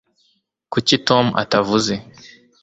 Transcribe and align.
kuki 0.71 0.95
tom 1.07 1.25
atavuze 1.41 1.93